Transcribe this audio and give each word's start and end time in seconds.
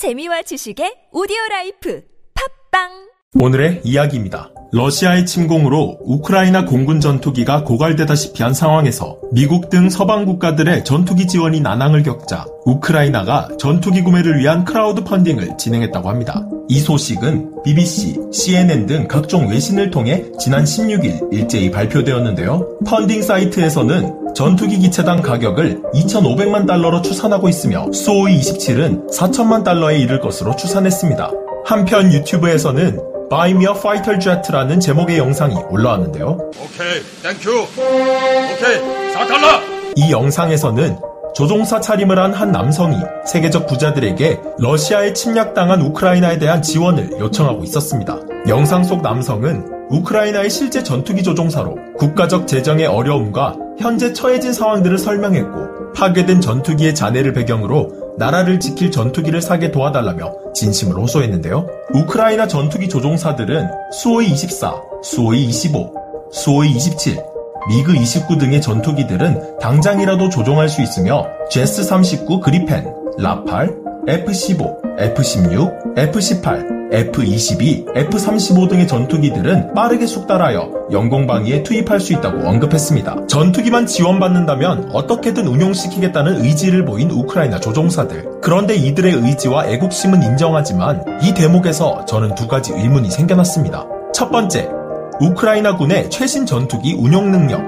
재미와 0.00 0.40
지식의 0.40 1.10
오디오 1.12 1.36
라이프 1.50 2.00
팟빵 2.72 2.88
오늘의 3.38 3.82
이야기입니다. 3.84 4.48
러시아의 4.72 5.26
침공으로 5.26 5.98
우크라이나 6.00 6.64
공군 6.64 7.00
전투기가 7.00 7.64
고갈되다시피 7.64 8.42
한 8.42 8.54
상황에서 8.54 9.18
미국 9.30 9.68
등 9.68 9.90
서방 9.90 10.24
국가들의 10.24 10.84
전투기 10.84 11.26
지원이 11.26 11.60
난항을 11.60 12.02
겪자 12.02 12.46
우크라이나가 12.64 13.50
전투기 13.58 14.00
구매를 14.00 14.38
위한 14.38 14.64
크라우드 14.64 15.04
펀딩을 15.04 15.58
진행했다고 15.58 16.08
합니다. 16.08 16.48
이 16.70 16.78
소식은 16.78 17.62
BBC, 17.62 18.16
CNN 18.32 18.86
등 18.86 19.06
각종 19.06 19.50
외신을 19.50 19.90
통해 19.90 20.24
지난 20.38 20.64
16일 20.64 21.30
일제히 21.30 21.70
발표되었는데요. 21.70 22.78
펀딩 22.86 23.20
사이트에서는 23.20 24.19
전투기 24.34 24.78
기체당 24.78 25.22
가격을 25.22 25.82
2,500만 25.94 26.66
달러로 26.66 27.02
추산하고 27.02 27.48
있으며 27.48 27.90
수호이 27.92 28.38
27은 28.40 29.10
4천만 29.12 29.64
달러에 29.64 29.98
이를 29.98 30.20
것으로 30.20 30.56
추산했습니다. 30.56 31.30
한편 31.64 32.12
유튜브에서는 32.12 33.00
Buy 33.28 33.50
Me 33.52 33.64
a 33.66 33.72
Fighter 33.76 34.18
Jet라는 34.18 34.80
제목의 34.80 35.18
영상이 35.18 35.54
올라왔는데요. 35.70 36.38
Okay, 36.58 37.02
thank 37.22 37.50
you. 37.60 38.28
Okay, 38.28 39.14
4달러. 39.14 39.60
이 39.96 40.10
영상에서는 40.10 40.98
조종사 41.34 41.80
차림을 41.80 42.18
한 42.18 42.34
한 42.34 42.50
남성이 42.50 42.96
세계적 43.26 43.66
부자들에게 43.68 44.40
러시아에 44.58 45.12
침략당한 45.12 45.80
우크라이나에 45.82 46.38
대한 46.38 46.60
지원을 46.62 47.12
요청하고 47.20 47.62
있었습니다. 47.64 48.18
영상 48.48 48.82
속 48.82 49.02
남성은 49.02 49.79
우크라이나의 49.90 50.48
실제 50.50 50.82
전투기 50.82 51.22
조종사로 51.22 51.76
국가적 51.98 52.46
재정의 52.46 52.86
어려움과 52.86 53.56
현재 53.78 54.12
처해진 54.12 54.52
상황들을 54.52 54.98
설명했고 54.98 55.92
파괴된 55.94 56.40
전투기의 56.40 56.94
잔해를 56.94 57.32
배경으로 57.32 58.14
나라를 58.16 58.60
지킬 58.60 58.90
전투기를 58.90 59.42
사게 59.42 59.70
도와달라며 59.70 60.52
진심을 60.54 60.96
호소했는데요. 60.96 61.66
우크라이나 61.94 62.46
전투기 62.46 62.88
조종사들은 62.88 63.68
수호이 63.92 64.26
24, 64.26 64.74
수호이 65.02 65.44
25, 65.44 65.94
수호이 66.32 66.70
27, 66.70 67.16
미그 67.68 67.94
29 67.94 68.38
등의 68.38 68.60
전투기들은 68.60 69.58
당장이라도 69.58 70.28
조종할 70.28 70.68
수 70.68 70.82
있으며 70.82 71.26
제스 71.50 71.82
39 71.82 72.40
그리펜, 72.40 72.92
라팔, 73.18 73.76
F-15, 74.08 74.98
F-16, 74.98 75.98
F-18, 75.98 76.79
F-22, 76.92 77.96
F-35 77.96 78.68
등의 78.68 78.88
전투기들은 78.88 79.74
빠르게 79.74 80.06
숙달하여 80.06 80.72
영공방위에 80.90 81.62
투입할 81.62 82.00
수 82.00 82.12
있다고 82.12 82.48
언급했습니다. 82.48 83.26
전투기만 83.28 83.86
지원받는다면 83.86 84.90
어떻게든 84.92 85.46
운용시키겠다는 85.46 86.44
의지를 86.44 86.84
보인 86.84 87.10
우크라이나 87.10 87.60
조종사들. 87.60 88.40
그런데 88.42 88.74
이들의 88.74 89.14
의지와 89.14 89.66
애국심은 89.66 90.22
인정하지만 90.22 91.04
이 91.22 91.32
대목에서 91.34 92.04
저는 92.06 92.34
두 92.34 92.48
가지 92.48 92.72
의문이 92.72 93.10
생겨났습니다. 93.10 93.86
첫 94.12 94.30
번째, 94.30 94.68
우크라이나군의 95.20 96.10
최신 96.10 96.46
전투기 96.46 96.94
운용 96.94 97.30
능력. 97.30 97.60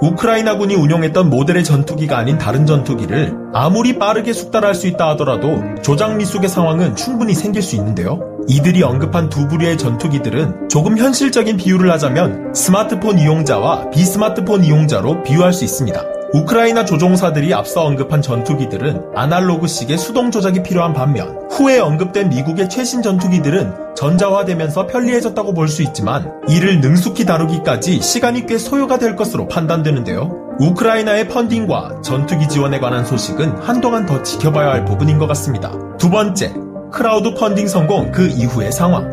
우크라이나군이 0.00 0.74
운용했던 0.74 1.30
모델의 1.30 1.62
전투기가 1.62 2.18
아닌 2.18 2.36
다른 2.36 2.66
전투기를 2.66 3.36
아무리 3.54 4.00
빠르게 4.00 4.32
숙달할 4.32 4.74
수 4.74 4.88
있다 4.88 5.10
하더라도 5.10 5.62
조작 5.82 6.16
미숙의 6.16 6.48
상황은 6.48 6.96
충분히 6.96 7.34
생길 7.34 7.62
수 7.62 7.76
있는데요. 7.76 8.31
이들이 8.48 8.82
언급한 8.82 9.28
두 9.28 9.46
부류의 9.48 9.78
전투기들은 9.78 10.68
조금 10.68 10.98
현실적인 10.98 11.56
비유를 11.56 11.90
하자면 11.92 12.54
스마트폰 12.54 13.18
이용자와 13.18 13.90
비스마트폰 13.90 14.64
이용자로 14.64 15.22
비유할 15.22 15.52
수 15.52 15.64
있습니다. 15.64 16.02
우크라이나 16.34 16.86
조종사들이 16.86 17.52
앞서 17.52 17.82
언급한 17.84 18.22
전투기들은 18.22 19.12
아날로그식의 19.14 19.98
수동 19.98 20.30
조작이 20.30 20.62
필요한 20.62 20.94
반면 20.94 21.38
후에 21.50 21.78
언급된 21.78 22.30
미국의 22.30 22.70
최신 22.70 23.02
전투기들은 23.02 23.94
전자화되면서 23.94 24.86
편리해졌다고 24.86 25.52
볼 25.52 25.68
수 25.68 25.82
있지만 25.82 26.32
이를 26.48 26.80
능숙히 26.80 27.26
다루기까지 27.26 28.00
시간이 28.00 28.46
꽤 28.46 28.56
소요가 28.56 28.98
될 28.98 29.14
것으로 29.14 29.46
판단되는데요. 29.46 30.56
우크라이나의 30.58 31.28
펀딩과 31.28 32.00
전투기 32.02 32.48
지원에 32.48 32.78
관한 32.80 33.04
소식은 33.04 33.58
한동안 33.62 34.06
더 34.06 34.22
지켜봐야 34.22 34.70
할 34.70 34.84
부분인 34.86 35.18
것 35.18 35.26
같습니다. 35.28 35.72
두 35.98 36.08
번째, 36.10 36.54
크라우드 36.92 37.32
펀딩 37.32 37.68
성공 37.68 38.12
그 38.12 38.28
이후의 38.28 38.70
상황. 38.70 39.08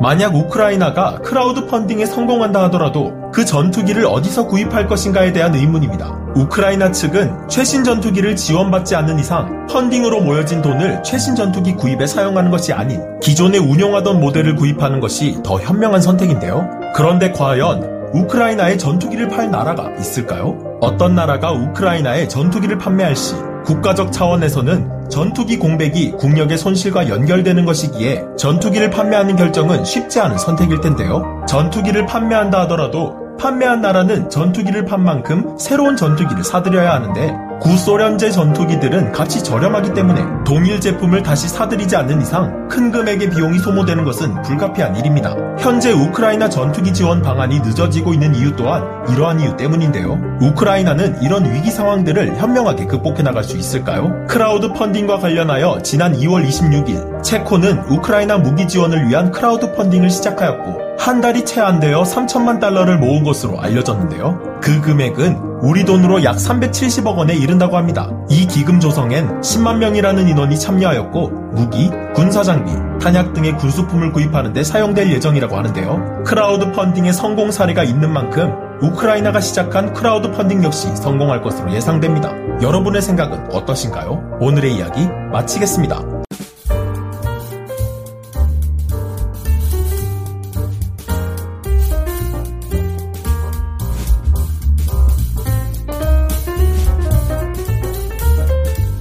만약 0.00 0.34
우크라이나가 0.34 1.16
크라우드 1.16 1.66
펀딩에 1.66 2.06
성공한다 2.06 2.62
하더라도 2.64 3.12
그 3.32 3.44
전투기를 3.44 4.06
어디서 4.06 4.46
구입할 4.46 4.86
것인가에 4.86 5.32
대한 5.32 5.52
의문입니다. 5.52 6.16
우크라이나 6.36 6.92
측은 6.92 7.48
최신 7.48 7.82
전투기를 7.82 8.36
지원받지 8.36 8.94
않는 8.94 9.18
이상 9.18 9.66
펀딩으로 9.66 10.20
모여진 10.20 10.62
돈을 10.62 11.02
최신 11.02 11.34
전투기 11.34 11.74
구입에 11.74 12.06
사용하는 12.06 12.52
것이 12.52 12.72
아닌 12.72 13.02
기존에 13.18 13.58
운영하던 13.58 14.20
모델을 14.20 14.54
구입하는 14.54 15.00
것이 15.00 15.36
더 15.42 15.60
현명한 15.60 16.00
선택인데요. 16.00 16.70
그런데 16.94 17.32
과연 17.32 18.10
우크라이나에 18.14 18.76
전투기를 18.76 19.28
팔 19.28 19.50
나라가 19.50 19.90
있을까요? 19.98 20.78
어떤 20.80 21.16
나라가 21.16 21.50
우크라이나에 21.52 22.28
전투기를 22.28 22.78
판매할 22.78 23.16
시 23.16 23.34
국가적 23.64 24.12
차원에서는 24.12 25.08
전투기 25.10 25.58
공백이 25.58 26.12
국력의 26.12 26.56
손실과 26.56 27.08
연결되는 27.08 27.64
것이기에 27.64 28.24
전투기를 28.38 28.90
판매하는 28.90 29.36
결정은 29.36 29.84
쉽지 29.84 30.20
않은 30.20 30.38
선택일 30.38 30.80
텐데요. 30.80 31.44
전투기를 31.48 32.06
판매한다 32.06 32.60
하더라도 32.62 33.19
판매한 33.40 33.80
나라는 33.80 34.28
전투기를 34.28 34.84
판 34.84 35.02
만큼 35.02 35.56
새로운 35.58 35.96
전투기를 35.96 36.44
사들여야 36.44 36.92
하는데 36.92 37.34
구소련제 37.62 38.30
전투기들은 38.30 39.12
값이 39.14 39.42
저렴하기 39.42 39.94
때문에 39.94 40.22
동일 40.44 40.80
제품을 40.80 41.22
다시 41.22 41.48
사들이지 41.48 41.96
않는 41.96 42.20
이상 42.20 42.68
큰 42.68 42.90
금액의 42.90 43.30
비용이 43.30 43.58
소모되는 43.58 44.04
것은 44.04 44.42
불가피한 44.42 44.96
일입니다. 44.96 45.34
현재 45.58 45.92
우크라이나 45.92 46.48
전투기 46.48 46.92
지원 46.92 47.22
방안이 47.22 47.60
늦어지고 47.60 48.12
있는 48.14 48.34
이유 48.34 48.54
또한 48.56 48.84
이러한 49.10 49.40
이유 49.40 49.56
때문인데요. 49.56 50.18
우크라이나는 50.40 51.22
이런 51.22 51.50
위기 51.52 51.70
상황들을 51.70 52.36
현명하게 52.36 52.86
극복해 52.86 53.22
나갈 53.22 53.44
수 53.44 53.56
있을까요? 53.56 54.26
크라우드 54.26 54.72
펀딩과 54.72 55.18
관련하여 55.18 55.80
지난 55.82 56.14
2월 56.14 56.46
26일 56.46 57.22
체코는 57.22 57.84
우크라이나 57.88 58.38
무기 58.38 58.68
지원을 58.68 59.08
위한 59.08 59.30
크라우드 59.30 59.72
펀딩을 59.72 60.10
시작하였고 60.10 60.89
한 61.00 61.22
달이 61.22 61.46
채 61.46 61.62
안 61.62 61.80
되어 61.80 62.02
3천만 62.02 62.60
달러를 62.60 62.98
모은 62.98 63.24
것으로 63.24 63.58
알려졌는데요. 63.58 64.38
그 64.62 64.82
금액은 64.82 65.60
우리 65.62 65.84
돈으로 65.86 66.22
약 66.24 66.36
370억 66.36 67.16
원에 67.16 67.34
이른다고 67.34 67.78
합니다. 67.78 68.10
이 68.28 68.46
기금 68.46 68.80
조성엔 68.80 69.40
10만 69.40 69.78
명이라는 69.78 70.28
인원이 70.28 70.58
참여하였고 70.58 71.28
무기, 71.54 71.90
군사장비, 72.14 72.70
탄약 73.00 73.32
등의 73.32 73.56
군수품을 73.56 74.12
구입하는 74.12 74.52
데 74.52 74.62
사용될 74.62 75.10
예정이라고 75.10 75.56
하는데요. 75.56 76.24
크라우드 76.26 76.70
펀딩의 76.72 77.14
성공 77.14 77.50
사례가 77.50 77.82
있는 77.82 78.12
만큼 78.12 78.52
우크라이나가 78.82 79.40
시작한 79.40 79.94
크라우드 79.94 80.30
펀딩 80.32 80.62
역시 80.64 80.94
성공할 80.96 81.40
것으로 81.42 81.72
예상됩니다. 81.72 82.30
여러분의 82.62 83.00
생각은 83.00 83.50
어떠신가요? 83.52 84.38
오늘의 84.40 84.76
이야기 84.76 85.08
마치겠습니다. 85.32 86.19